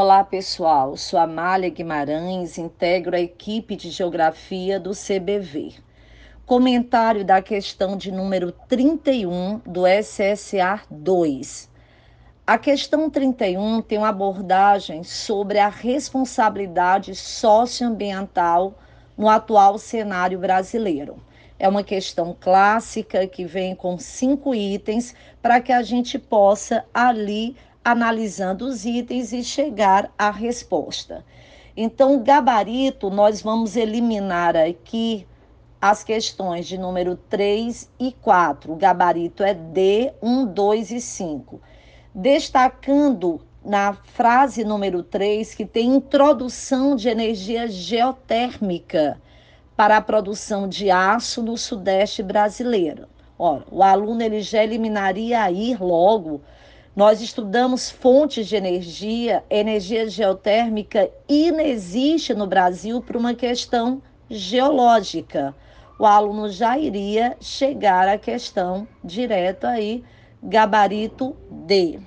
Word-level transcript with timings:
Olá, 0.00 0.22
pessoal. 0.22 0.96
Sou 0.96 1.18
Amália 1.18 1.68
Guimarães, 1.68 2.56
integro 2.56 3.16
a 3.16 3.20
equipe 3.20 3.74
de 3.74 3.90
Geografia 3.90 4.78
do 4.78 4.92
CBV. 4.92 5.74
Comentário 6.46 7.24
da 7.24 7.42
questão 7.42 7.96
de 7.96 8.12
número 8.12 8.52
31 8.68 9.58
do 9.66 9.82
SSA 9.88 10.82
2. 10.88 11.68
A 12.46 12.56
questão 12.56 13.10
31 13.10 13.82
tem 13.82 13.98
uma 13.98 14.10
abordagem 14.10 15.02
sobre 15.02 15.58
a 15.58 15.68
responsabilidade 15.68 17.16
socioambiental 17.16 18.78
no 19.16 19.28
atual 19.28 19.78
cenário 19.78 20.38
brasileiro. 20.38 21.20
É 21.58 21.68
uma 21.68 21.82
questão 21.82 22.36
clássica 22.38 23.26
que 23.26 23.44
vem 23.44 23.74
com 23.74 23.98
cinco 23.98 24.54
itens 24.54 25.12
para 25.42 25.60
que 25.60 25.72
a 25.72 25.82
gente 25.82 26.20
possa 26.20 26.84
ali 26.94 27.56
analisando 27.90 28.66
os 28.66 28.84
itens 28.84 29.32
e 29.32 29.42
chegar 29.42 30.12
à 30.18 30.30
resposta. 30.30 31.24
Então, 31.74 32.22
gabarito, 32.22 33.08
nós 33.08 33.40
vamos 33.40 33.76
eliminar 33.76 34.54
aqui 34.54 35.26
as 35.80 36.04
questões 36.04 36.66
de 36.66 36.76
número 36.76 37.16
3 37.16 37.90
e 37.98 38.12
4. 38.12 38.74
O 38.74 38.76
gabarito 38.76 39.42
é 39.42 39.54
D, 39.54 40.12
1, 40.20 40.44
2 40.44 40.90
e 40.90 41.00
5. 41.00 41.62
Destacando 42.14 43.40
na 43.64 43.94
frase 43.94 44.64
número 44.64 45.02
3 45.02 45.54
que 45.54 45.64
tem 45.64 45.94
introdução 45.94 46.94
de 46.94 47.08
energia 47.08 47.68
geotérmica 47.68 49.18
para 49.74 49.96
a 49.96 50.02
produção 50.02 50.68
de 50.68 50.90
aço 50.90 51.42
no 51.42 51.56
sudeste 51.56 52.22
brasileiro. 52.22 53.08
Ora, 53.38 53.64
o 53.70 53.82
aluno 53.82 54.20
ele 54.20 54.42
já 54.42 54.62
eliminaria 54.62 55.40
aí 55.42 55.74
logo 55.80 56.42
nós 56.98 57.20
estudamos 57.20 57.88
fontes 57.88 58.48
de 58.48 58.56
energia, 58.56 59.44
energia 59.48 60.10
geotérmica 60.10 61.08
inexiste 61.28 62.34
no 62.34 62.44
Brasil 62.44 63.00
por 63.00 63.16
uma 63.16 63.34
questão 63.34 64.02
geológica. 64.28 65.54
O 65.96 66.04
aluno 66.04 66.50
já 66.50 66.76
iria 66.76 67.36
chegar 67.40 68.08
à 68.08 68.18
questão 68.18 68.84
direto 69.04 69.64
aí, 69.64 70.02
gabarito 70.42 71.36
D. 71.48 72.00